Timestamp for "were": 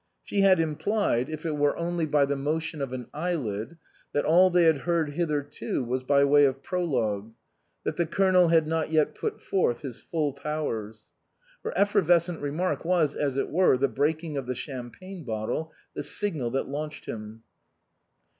1.57-1.73, 13.51-13.77